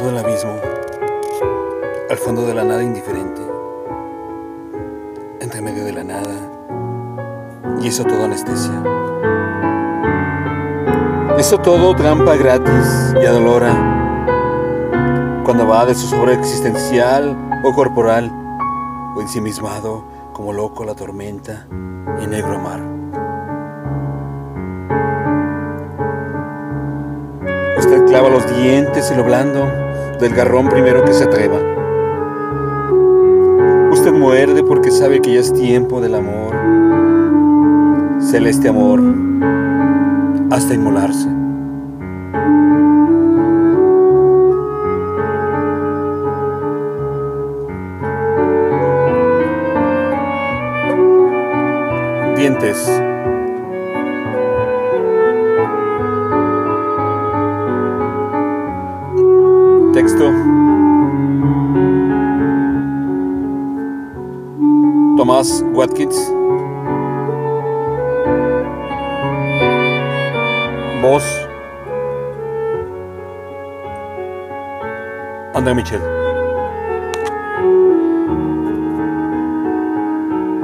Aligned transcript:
mismo, 0.00 0.56
al 2.08 2.16
fondo 2.16 2.46
de 2.46 2.54
la 2.54 2.64
nada 2.64 2.82
indiferente, 2.82 3.42
entre 5.40 5.60
medio 5.60 5.84
de 5.84 5.92
la 5.92 6.02
nada, 6.02 6.34
y 7.80 7.88
eso 7.88 8.04
todo 8.04 8.24
anestesia. 8.24 8.82
Eso 11.38 11.58
todo 11.58 11.94
trampa 11.94 12.34
gratis 12.36 13.14
y 13.22 13.26
adolora, 13.26 13.72
cuando 15.44 15.68
va 15.68 15.84
de 15.84 15.94
su 15.94 16.06
sobra 16.06 16.32
existencial 16.32 17.36
o 17.62 17.74
corporal, 17.74 18.32
o 19.14 19.20
ensimismado 19.20 20.02
como 20.32 20.54
loco 20.54 20.84
la 20.84 20.94
tormenta 20.94 21.66
y 22.22 22.26
negro 22.26 22.58
mar. 22.58 22.80
Usted 27.76 28.06
clava 28.06 28.30
los 28.30 28.46
dientes 28.56 29.10
y 29.10 29.14
lo 29.14 29.24
blando 29.24 29.89
del 30.20 30.34
garrón 30.34 30.68
primero 30.68 31.04
que 31.04 31.14
se 31.14 31.24
atreva. 31.24 31.58
Usted 33.90 34.12
muerde 34.12 34.62
porque 34.62 34.90
sabe 34.90 35.20
que 35.20 35.34
ya 35.34 35.40
es 35.40 35.52
tiempo 35.52 36.00
del 36.00 36.14
amor, 36.14 36.54
celeste 38.20 38.68
amor, 38.68 39.00
hasta 40.50 40.74
inmolarse. 40.74 41.28
Dientes. 52.36 53.19
Texto. 59.92 60.30
Tomás 65.16 65.64
Watkins. 65.74 66.16
Voz. 71.02 71.24
André 75.54 75.74
Michel. 75.74 76.29